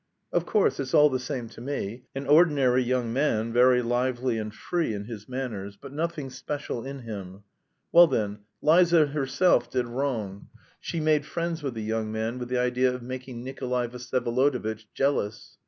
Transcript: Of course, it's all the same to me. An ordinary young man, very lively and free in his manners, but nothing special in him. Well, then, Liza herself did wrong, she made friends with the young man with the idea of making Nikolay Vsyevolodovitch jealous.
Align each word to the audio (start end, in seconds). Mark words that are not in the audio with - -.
Of 0.33 0.47
course, 0.47 0.79
it's 0.79 0.95
all 0.95 1.11
the 1.11 1.19
same 1.19 1.47
to 1.49 1.61
me. 1.61 2.05
An 2.15 2.25
ordinary 2.25 2.81
young 2.81 3.13
man, 3.13 3.53
very 3.53 3.83
lively 3.83 4.39
and 4.39 4.51
free 4.51 4.95
in 4.95 5.03
his 5.03 5.29
manners, 5.29 5.77
but 5.79 5.93
nothing 5.93 6.31
special 6.31 6.83
in 6.83 7.01
him. 7.01 7.43
Well, 7.91 8.07
then, 8.07 8.39
Liza 8.63 9.05
herself 9.05 9.69
did 9.69 9.85
wrong, 9.85 10.47
she 10.79 10.99
made 10.99 11.23
friends 11.27 11.61
with 11.61 11.75
the 11.75 11.83
young 11.83 12.11
man 12.11 12.39
with 12.39 12.49
the 12.49 12.57
idea 12.57 12.91
of 12.91 13.03
making 13.03 13.43
Nikolay 13.43 13.89
Vsyevolodovitch 13.89 14.85
jealous. 14.95 15.59